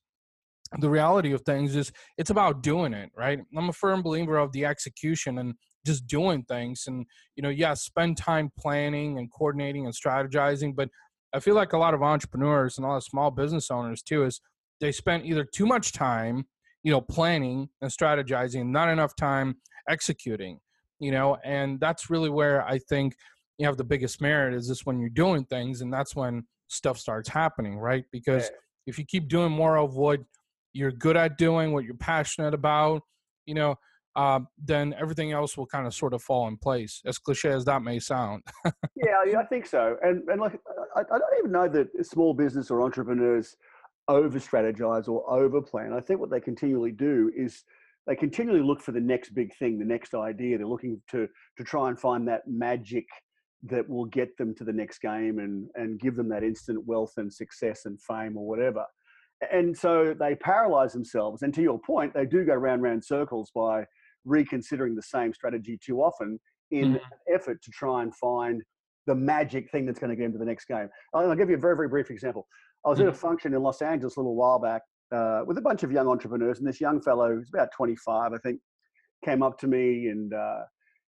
[0.80, 3.40] the reality of things is it's about doing it, right?
[3.58, 7.74] I'm a firm believer of the execution and just doing things and you know yeah
[7.74, 10.90] spend time planning and coordinating and strategizing but
[11.34, 14.26] I feel like a lot of entrepreneurs and a lot of small business owners too
[14.26, 14.42] is
[14.80, 16.46] they spend either too much time,
[16.84, 19.56] you know, planning and strategizing, not enough time
[19.88, 20.60] executing,
[21.00, 23.16] you know, and that's really where I think
[23.58, 26.98] you have the biggest merit is just when you're doing things and that's when stuff
[26.98, 28.04] starts happening, right?
[28.12, 28.58] Because yeah.
[28.88, 30.20] if you keep doing more of what
[30.74, 33.04] you're good at doing, what you're passionate about,
[33.46, 33.76] you know,
[34.16, 37.02] uh, then everything else will kind of sort of fall in place.
[37.06, 38.44] As cliche as that may sound.
[38.96, 39.98] yeah, I think so.
[40.02, 40.60] And and like
[40.96, 43.56] I, I don't even know that small business or entrepreneurs
[44.08, 45.94] over strategize or over plan.
[45.94, 47.64] I think what they continually do is
[48.08, 50.58] they continually look for the next big thing, the next idea.
[50.58, 53.06] They're looking to to try and find that magic
[53.64, 57.14] that will get them to the next game and and give them that instant wealth
[57.18, 58.84] and success and fame or whatever.
[59.52, 61.42] And so they paralyze themselves.
[61.42, 63.86] And to your point, they do go round round circles by
[64.26, 66.40] reconsidering the same strategy too often
[66.72, 66.96] in mm.
[66.96, 67.02] an
[67.34, 68.62] effort to try and find
[69.08, 70.88] the magic thing that's going to get into the next game.
[71.14, 72.48] I'll, give you a very, very brief example.
[72.86, 73.04] I was mm.
[73.04, 73.18] at a mm.
[73.18, 74.82] function in Los Angeles a little while back
[75.12, 78.38] uh, with a bunch of young entrepreneurs, and this young fellow, who's about 25, I
[78.38, 78.60] think,
[79.26, 80.62] came up to me and uh,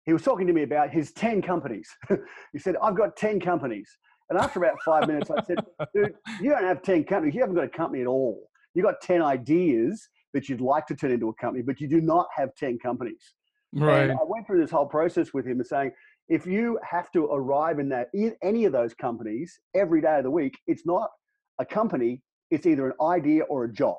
[0.05, 1.89] he was talking to me about his 10 companies.
[2.53, 3.89] he said, I've got 10 companies.
[4.29, 5.57] And after about five minutes, I said,
[5.93, 7.35] dude, you don't have 10 companies.
[7.35, 8.49] You haven't got a company at all.
[8.73, 12.01] You've got 10 ideas that you'd like to turn into a company, but you do
[12.01, 13.33] not have 10 companies.
[13.73, 14.09] Right.
[14.09, 15.91] And I went through this whole process with him and saying,
[16.29, 20.23] if you have to arrive in that in any of those companies every day of
[20.23, 21.09] the week, it's not
[21.59, 23.97] a company, it's either an idea or a job.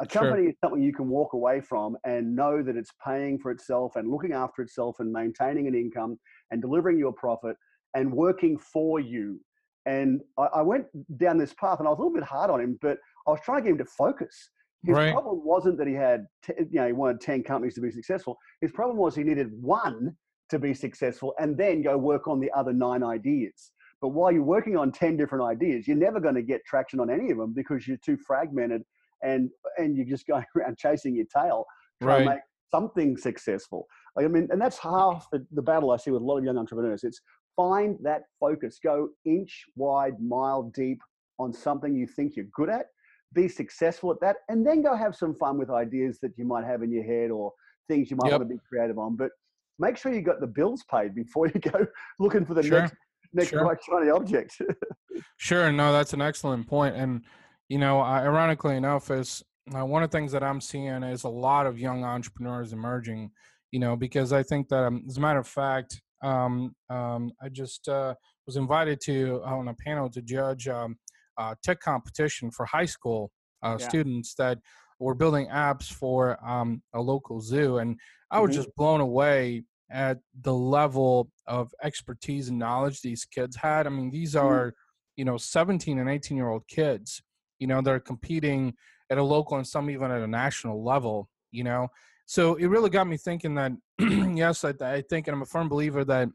[0.00, 0.50] A company sure.
[0.50, 4.10] is something you can walk away from and know that it's paying for itself and
[4.10, 6.18] looking after itself and maintaining an income
[6.50, 7.56] and delivering you a profit
[7.94, 9.40] and working for you.
[9.86, 10.86] And I, I went
[11.18, 12.98] down this path and I was a little bit hard on him, but
[13.28, 14.50] I was trying to get him to focus.
[14.84, 15.12] His right.
[15.12, 18.36] problem wasn't that he had, t- you know, he wanted 10 companies to be successful.
[18.60, 20.14] His problem was he needed one
[20.50, 23.72] to be successful and then go work on the other nine ideas.
[24.02, 27.08] But while you're working on 10 different ideas, you're never going to get traction on
[27.08, 28.82] any of them because you're too fragmented
[29.22, 31.64] and, and you're just going around chasing your tail
[32.02, 32.24] trying right.
[32.24, 33.86] to make something successful.
[34.18, 36.58] I mean, and that's half the, the battle I see with a lot of young
[36.58, 37.04] entrepreneurs.
[37.04, 37.20] It's
[37.56, 41.00] find that focus, go inch wide, mile deep
[41.38, 42.86] on something you think you're good at
[43.34, 46.64] be successful at that, and then go have some fun with ideas that you might
[46.64, 47.52] have in your head or
[47.88, 48.40] things you might yep.
[48.40, 49.16] want to be creative on.
[49.16, 49.30] But
[49.78, 51.86] make sure you got the bills paid before you go
[52.18, 52.80] looking for the sure.
[52.80, 52.94] next
[53.32, 53.64] next sure.
[53.64, 54.60] bright shiny object.
[55.36, 57.22] sure, no, that's an excellent point, and
[57.68, 59.42] you know, uh, ironically enough, is
[59.74, 63.30] uh, one of the things that I'm seeing is a lot of young entrepreneurs emerging.
[63.72, 67.48] You know, because I think that, um, as a matter of fact, um, um, I
[67.48, 68.14] just uh,
[68.46, 70.96] was invited to on a panel to judge um,
[71.38, 73.30] uh, tech competition for high school
[73.62, 73.88] uh, yeah.
[73.88, 74.58] students that
[74.98, 77.98] were building apps for um, a local zoo, and
[78.30, 78.62] I was mm-hmm.
[78.62, 83.86] just blown away at the level of expertise and knowledge these kids had.
[83.86, 84.46] I mean, these mm-hmm.
[84.46, 84.74] are
[85.16, 87.22] you know 17 and 18 year old kids.
[87.58, 88.74] You know, they're competing
[89.10, 91.28] at a local and some even at a national level.
[91.50, 91.88] You know,
[92.26, 95.68] so it really got me thinking that yes, I, I think, and I'm a firm
[95.68, 96.28] believer that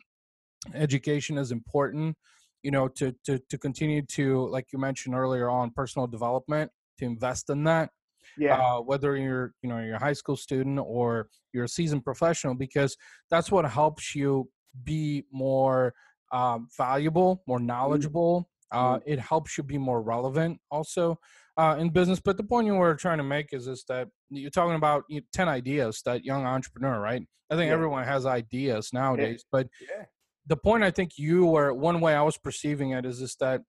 [0.74, 2.16] education is important
[2.64, 7.06] you know to to to continue to like you mentioned earlier on personal development to
[7.06, 7.90] invest in that
[8.38, 12.04] yeah uh, whether you're you know you're a high school student or you're a seasoned
[12.04, 12.96] professional because
[13.32, 14.50] that's what helps you
[14.84, 15.94] be more
[16.32, 17.68] um, valuable more mm-hmm.
[17.68, 19.02] knowledgeable Uh, Mm.
[19.14, 21.18] It helps you be more relevant also
[21.58, 22.20] uh, in business.
[22.22, 25.26] But the point you were trying to make is is that you're talking about you-
[25.34, 27.24] ten ideas that young entrepreneur, right?
[27.52, 27.78] I think Yeah.
[27.78, 30.06] everyone has ideas nowadays, but Yeah.
[30.50, 33.62] The point I think you were one way I was perceiving it is is that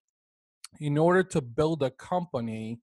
[0.81, 2.81] in order to build a company,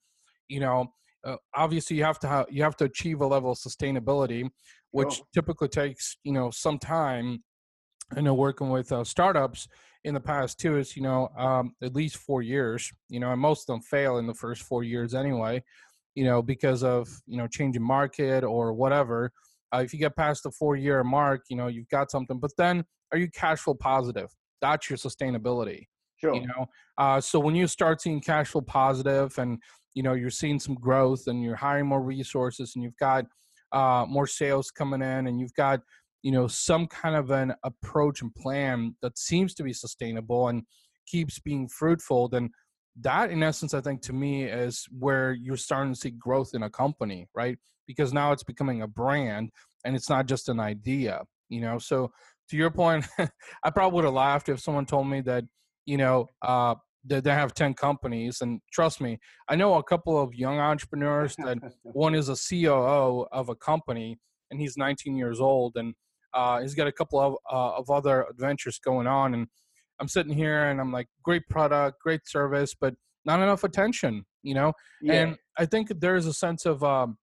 [0.48, 3.58] you know, uh, obviously you have to have you have to achieve a level of
[3.58, 4.50] sustainability,
[4.92, 5.26] which Sure.
[5.34, 7.44] typically takes you know some time.
[8.16, 9.68] I know working with uh, startups
[10.04, 12.92] in the past too is you know um, at least four years.
[13.10, 15.64] You know, and most of them fail in the first four years anyway.
[16.16, 19.32] You know, because of you know changing market or whatever.
[19.74, 22.40] Uh, if you get past the four year mark, you know you've got something.
[22.40, 24.30] But then, are you cash flow positive?
[24.62, 25.86] That's your sustainability
[26.20, 26.34] Sure.
[26.34, 26.66] you know
[26.98, 29.62] uh, so when you start seeing cash flow positive and
[29.94, 33.26] you know you're seeing some growth and you're hiring more resources and you've got
[33.72, 35.82] uh, more sales coming in and you've got
[36.24, 40.64] you know some kind of an approach and plan that seems to be sustainable and
[41.06, 42.50] keeps being fruitful then
[43.00, 46.64] that in essence i think to me is where you're starting to see growth in
[46.64, 49.52] a company right because now it's becoming a brand
[49.86, 52.12] and it's not just an idea you know so
[52.50, 53.06] to your point
[53.64, 55.44] i probably would have laughed if someone told me that
[55.88, 56.76] you know, uh,
[57.08, 58.42] that they have 10 companies.
[58.42, 59.18] And trust me,
[59.50, 64.20] I know a couple of young entrepreneurs that one is a COO of a company
[64.52, 65.96] and he's 19 years old and
[66.34, 69.34] uh, he's got a couple of, uh, of other adventures going on.
[69.34, 69.48] And
[70.00, 72.94] I'm sitting here and I'm like, great product, great service, but
[73.26, 74.74] not enough attention, you know?
[75.02, 75.14] yeah.
[75.14, 77.18] And I think there is a sense of, um,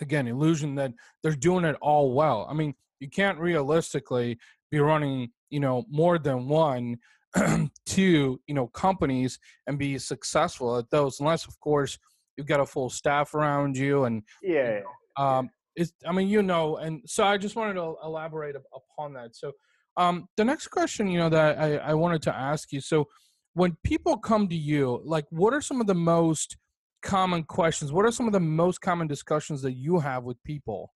[0.00, 2.46] again, illusion that they're doing it all well.
[2.50, 4.38] I mean, you can't realistically
[4.70, 6.96] be running, you know, more than one
[7.86, 11.98] to you know companies and be successful at those unless of course
[12.36, 14.78] you've got a full staff around you and yeah.
[15.16, 19.34] um it's i mean you know and so i just wanted to elaborate upon that.
[19.34, 19.50] So
[19.96, 23.08] um the next question you know that i i wanted to ask you so
[23.54, 26.56] when people come to you like what are some of the most
[27.04, 27.92] common questions?
[27.92, 30.90] What are some of the most common discussions that you have with people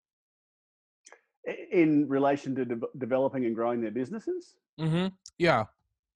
[1.72, 4.56] In relation to de- developing and growing their businesses.
[4.80, 5.08] mm-hmm
[5.38, 5.66] yeah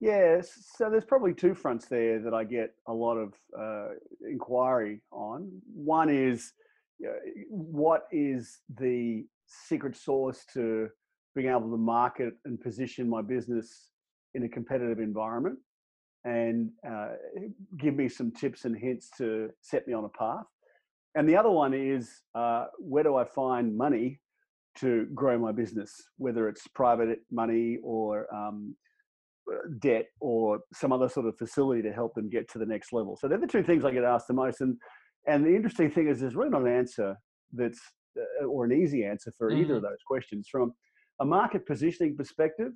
[0.01, 3.89] Yes, so there's probably two fronts there that I get a lot of uh,
[4.27, 5.51] inquiry on.
[5.75, 6.53] One is
[7.05, 7.11] uh,
[7.49, 10.89] what is the secret sauce to
[11.35, 13.91] being able to market and position my business
[14.33, 15.59] in a competitive environment
[16.23, 17.09] and uh,
[17.77, 20.45] give me some tips and hints to set me on a path.
[21.13, 24.19] And the other one is uh, where do I find money
[24.79, 28.75] to grow my business, whether it's private money or um,
[29.79, 33.17] debt or some other sort of facility to help them get to the next level.
[33.19, 34.61] So they're the two things I get asked the most.
[34.61, 34.77] And
[35.27, 37.15] and the interesting thing is, there's really not an answer
[37.53, 37.79] that's
[38.17, 40.47] uh, or an easy answer for either of those questions.
[40.49, 40.73] From
[41.19, 42.71] a market positioning perspective,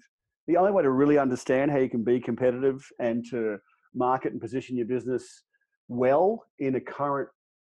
[0.48, 3.58] the only way to really understand how you can be competitive and to
[3.96, 5.44] market and position your business
[5.88, 7.30] well in a current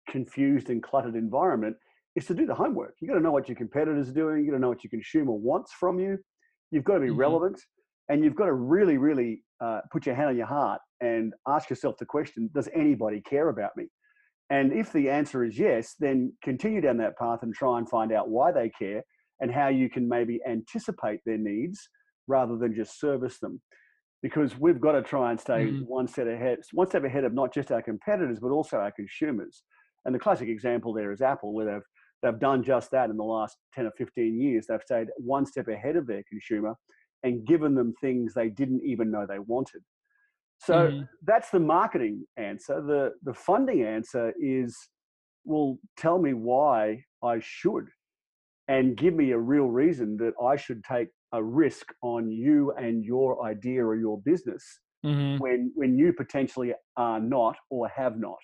[0.09, 1.77] confused and cluttered environment
[2.17, 2.95] is to do the homework.
[3.01, 4.39] You've got to know what your competitors are doing.
[4.39, 6.19] You've got to know what your consumer wants from you.
[6.71, 7.17] You've got to be Mhm.
[7.17, 7.61] relevant,
[8.09, 11.71] and you've got to really, really uh, put your hand on your heart and ask
[11.71, 13.87] yourself the question: Does anybody care about me?
[14.51, 18.13] And if the answer is yes, then continue down that path and try and find
[18.13, 19.03] out why they care
[19.41, 21.89] and how you can maybe anticipate their needs
[22.27, 23.63] rather than just service them.
[24.23, 25.87] Because we've got to try and stay Mhm.
[25.87, 29.65] one step ahead, one step ahead of not just our competitors but also our consumers.
[30.05, 31.89] And the classic example there is Apple, where they've
[32.23, 34.67] they've done just that in the last 10 or 15 years.
[34.69, 36.75] They've stayed one step ahead of their consumer
[37.23, 39.83] and given them things they didn't even know they wanted.
[40.59, 41.09] So Mhm.
[41.23, 42.81] that's the marketing answer.
[42.83, 44.77] The the funding answer is,
[45.45, 47.89] well, tell me why I should,
[48.69, 53.05] and give me a real reason that I should take a risk on you and
[53.05, 54.65] your idea or your business
[55.05, 55.43] Mhm.
[55.43, 58.39] when when you potentially are not or have not.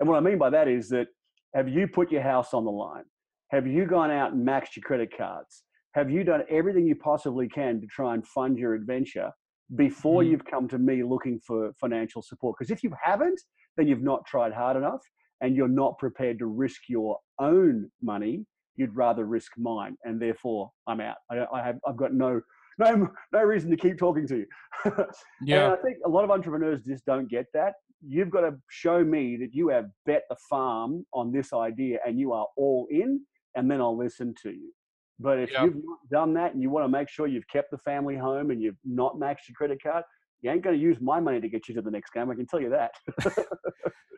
[0.00, 1.08] And what I mean by that is that
[1.54, 3.04] have you put your house on the line?
[3.52, 5.64] Have you gone out and maxed your credit cards?
[5.92, 9.30] Have you done everything you possibly can to try and fund your adventure
[9.76, 10.28] before Mhm.
[10.30, 12.56] you've come to me looking for financial support?
[12.58, 13.38] Because if you haven't,
[13.76, 15.02] then you've not tried hard enough
[15.42, 18.46] and you're not prepared to risk your own money.
[18.76, 21.18] You'd rather risk mine, and therefore I'm out.
[21.30, 22.40] I, I have, I've got no,
[22.78, 24.46] no, no reason to keep talking to you.
[25.42, 27.74] yeah And I think a lot of entrepreneurs just don't get that.
[28.00, 32.18] You've got to show me that you have bet the farm on this idea and
[32.18, 34.72] you are all in, and then I'll listen to you.
[35.18, 35.64] But if Yeah.
[35.64, 38.50] you've not done that and you want to make sure you've kept the family home
[38.50, 40.04] and you've not maxed your credit card,
[40.40, 42.30] you ain't going to use my money to get you to the next game.
[42.30, 42.92] I can tell you that.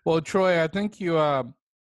[0.06, 1.44] Well, Troy, I think you uh,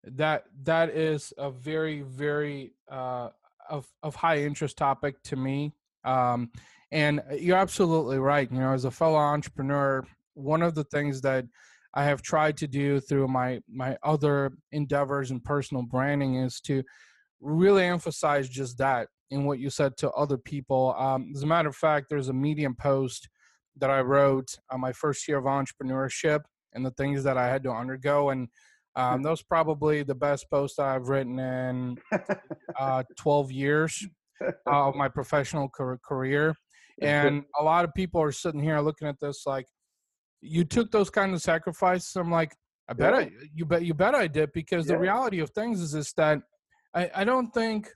[0.05, 3.31] that that is a very very uh,
[3.71, 5.73] of of high interest topic to me,
[6.05, 6.51] um,
[6.93, 8.51] and you're absolutely right.
[8.53, 10.05] You know, as a fellow entrepreneur,
[10.35, 11.47] one of the things that
[11.95, 16.83] I have tried to do through my my other endeavors and personal branding is to
[17.45, 20.95] really emphasize just that in what you said to other people.
[20.99, 23.29] Um, as a matter of fact, there's a Medium post
[23.77, 26.41] that I wrote on my first year of entrepreneurship
[26.73, 28.49] and the things that I had to undergo, and
[28.97, 31.99] um, that was probably the best post I've written in
[32.79, 34.07] uh, 12 years
[34.67, 36.55] of my professional career.
[37.01, 39.67] And a lot of people are sitting here looking at this like,
[40.41, 42.15] you took those kind of sacrifices.
[42.15, 42.55] I'm like,
[42.89, 43.21] I bet yeah.
[43.21, 44.95] I, you bet, you bet I did because yeah.
[44.95, 46.41] the reality of things is, is that
[46.95, 47.91] I, I don't think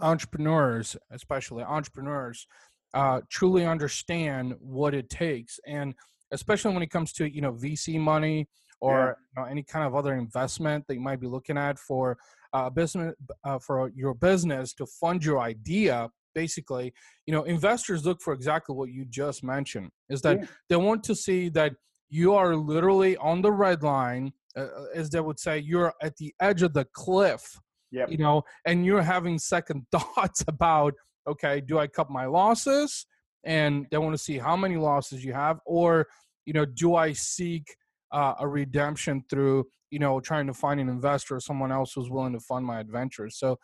[0.00, 2.46] entrepreneurs, especially entrepreneurs,
[2.94, 5.60] uh, truly understand what it takes.
[5.66, 5.94] And
[6.32, 8.48] especially when it comes to, you know, VC money
[8.80, 9.42] or yeah.
[9.42, 12.18] you know, any kind of other investment that you might be looking at for
[12.52, 16.92] uh, business uh, for your business to fund your idea basically
[17.26, 20.46] you know investors look for exactly what you just mentioned is that yeah.
[20.68, 21.72] they want to see that
[22.08, 26.16] you are literally on the red line uh, uh as they would say you're at
[26.16, 27.58] the edge of the cliff
[27.90, 28.10] yep.
[28.10, 30.94] you know and you're having second thoughts about
[31.28, 33.06] okay do i cut my losses
[33.44, 36.06] and they want to see how many losses you have or
[36.46, 37.74] you know do i seek
[38.12, 42.10] uh, a redemption through you know trying to find an investor or someone else who's
[42.10, 43.56] willing to fund my adventure so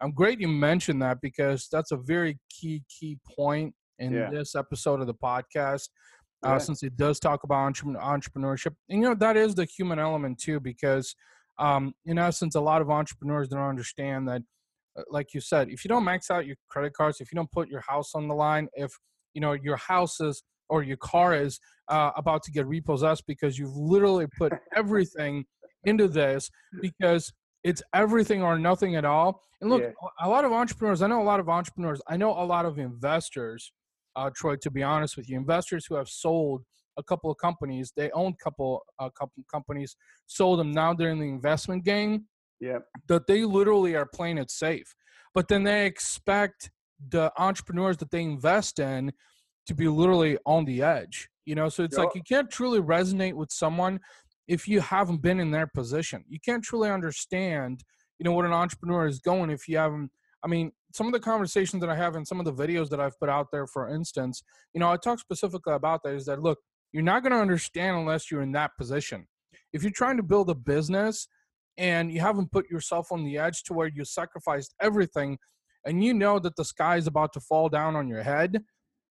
[0.00, 4.28] i'm great you mentioned that because that's a very key key point in yeah.
[4.30, 5.88] this episode of the podcast
[6.44, 6.58] uh, yeah.
[6.58, 10.38] since it does talk about entre- entrepreneurship and you know that is the human element
[10.38, 11.14] too because
[11.62, 14.42] um, in essence a lot of entrepreneurs don't understand that
[14.98, 17.50] uh, like you said if you don't max out your credit cards if you don't
[17.50, 18.92] put your house on the line if
[19.34, 23.58] you know your house is or your car is uh, about to get repossessed because
[23.58, 25.44] you've literally put everything
[25.84, 26.50] into this
[26.80, 27.32] because
[27.64, 29.40] it's everything or nothing at all.
[29.60, 29.90] And look, yeah.
[30.20, 32.78] a lot of entrepreneurs, I know a lot of entrepreneurs, I know a lot of
[32.78, 33.72] investors,
[34.16, 36.62] uh, Troy, to be honest with you, investors who have sold
[36.96, 40.72] a couple of companies, they own a couple, a couple companies, sold them.
[40.72, 42.26] Now they're in the investment game.
[42.60, 42.78] Yeah.
[43.08, 44.94] That they literally are playing it safe.
[45.34, 46.70] But then they expect
[47.10, 49.12] the entrepreneurs that they invest in
[49.66, 51.28] to be literally on the edge.
[51.44, 52.06] You know, so it's yep.
[52.06, 53.98] like you can't truly resonate with someone
[54.46, 56.24] if you haven't been in their position.
[56.28, 57.82] You can't truly understand,
[58.18, 60.10] you know, what an entrepreneur is going if you haven't.
[60.44, 63.00] I mean, some of the conversations that I have and some of the videos that
[63.00, 64.42] I've put out there, for instance,
[64.74, 66.58] you know, I talk specifically about that is that look,
[66.92, 69.26] you're not going to understand unless you're in that position.
[69.72, 71.28] If you're trying to build a business
[71.78, 75.38] and you haven't put yourself on the edge to where you sacrificed everything
[75.86, 78.62] and you know that the sky is about to fall down on your head,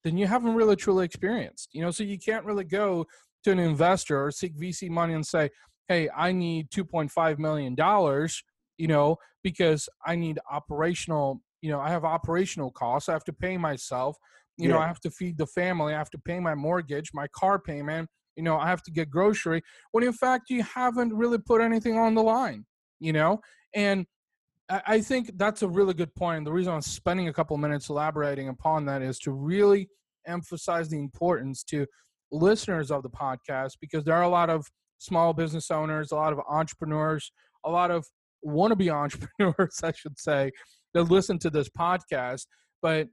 [0.04, 1.70] then you haven't really truly experienced.
[1.74, 3.06] You know, so you can't really go
[3.44, 5.50] to an investor or seek VC money and say,
[5.88, 7.76] hey, I need $2.5 million,
[8.78, 13.10] you know, because I need operational, you know, I have operational costs.
[13.10, 14.18] I have to pay myself.
[14.62, 14.76] You yeah.
[14.76, 15.94] know, I have to feed the family.
[15.94, 18.08] I have to pay my mortgage, my car payment.
[18.36, 19.62] You know, I have to get grocery.
[19.92, 22.66] When in fact, you haven't really put anything on the line,
[23.00, 23.42] you know?
[23.74, 24.06] And
[24.70, 26.38] I think that's a really good point.
[26.38, 29.90] And the reason I'm spending a couple minutes elaborating upon that is to really
[30.28, 31.86] emphasize the importance to
[32.32, 34.66] listeners of the podcast because there are a lot of
[34.98, 37.32] small business owners, a lot of entrepreneurs,
[37.66, 38.06] a lot of
[38.46, 40.52] wannabe entrepreneurs, I should say,
[40.94, 42.46] that listen to this podcast,
[42.82, 43.08] but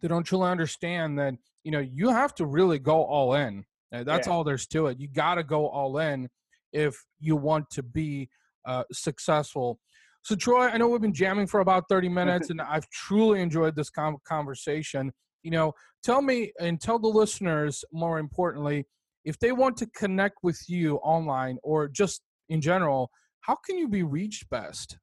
[0.00, 1.34] they don't truly understand that
[1.64, 3.64] you know you have to really go all in.
[3.90, 4.32] That's yeah.
[4.32, 5.00] all there's to it.
[5.00, 6.28] You got to go all in
[6.72, 8.28] if you want to be
[8.66, 9.80] uh, successful.
[10.22, 13.74] So, Troy, I know we've been jamming for about 30 minutes, and I've truly enjoyed
[13.74, 15.12] this conversation
[15.42, 15.72] you know
[16.02, 18.86] tell me and tell the listeners more importantly
[19.24, 23.10] if they want to connect with you online or just in general
[23.40, 24.98] how can you be reached best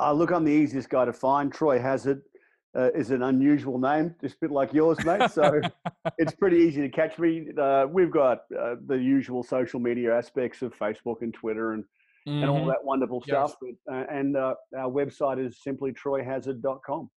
[0.00, 2.22] uh, look i'm the easiest guy to find troy hazard
[2.76, 5.60] uh, is an unusual name just a bit like yours mate so
[6.18, 10.62] it's pretty easy to catch me uh, we've got uh, the usual social media aspects
[10.62, 11.84] of facebook and twitter and
[12.28, 12.42] mm-hmm.
[12.42, 12.68] and all mm-hmm.
[12.68, 13.34] that wonderful yes.
[13.34, 17.08] stuff but, uh, and uh, our website is simply troyhazard.com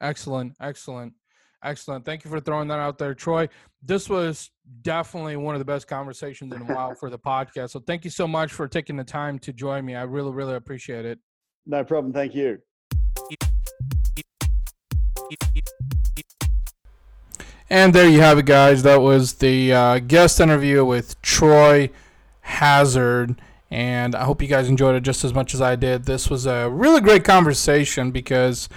[0.00, 1.12] excellent excellent
[1.64, 2.04] Excellent.
[2.04, 3.48] Thank you for throwing that out there, Troy.
[3.82, 4.50] This was
[4.82, 7.70] definitely one of the best conversations in a while for the podcast.
[7.70, 9.94] So thank you so much for taking the time to join me.
[9.94, 11.18] I really, really appreciate it.
[11.66, 12.12] No problem.
[12.12, 12.58] Thank you.
[17.70, 18.82] And there you have it, guys.
[18.82, 21.90] That was the uh, guest interview with Troy
[22.42, 23.36] Hazard.
[23.70, 26.04] And I hope you guys enjoyed it just as much as I did.
[26.04, 28.68] This was a really great conversation because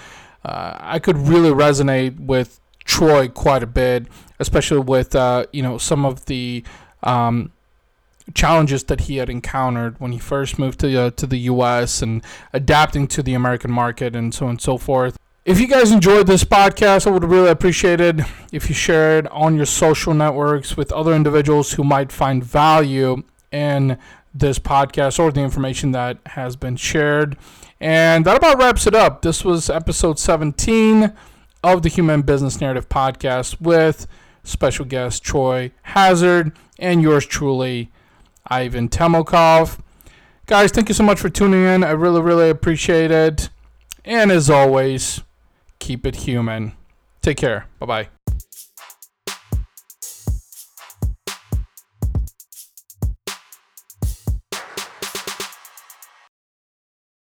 [0.44, 4.06] uh, I could really resonate with Troy quite a bit,
[4.38, 6.64] especially with uh, you know some of the
[7.02, 7.52] um,
[8.34, 12.02] challenges that he had encountered when he first moved to uh, to the U.S.
[12.02, 12.22] and
[12.52, 15.16] adapting to the American market and so on and so forth.
[15.48, 18.20] If you guys enjoyed this podcast, I would really appreciate it
[18.52, 23.22] if you share it on your social networks with other individuals who might find value
[23.50, 23.96] in
[24.34, 27.38] this podcast or the information that has been shared.
[27.80, 29.22] And that about wraps it up.
[29.22, 31.14] This was episode 17
[31.64, 34.06] of the Human Business Narrative podcast with
[34.44, 37.90] special guest Troy Hazard and yours truly,
[38.48, 39.78] Ivan Temelkov.
[40.44, 41.84] Guys, thank you so much for tuning in.
[41.84, 43.48] I really, really appreciate it.
[44.04, 45.22] And as always,
[45.78, 46.72] keep it human.
[47.22, 47.66] Take care.
[47.78, 48.08] Bye bye.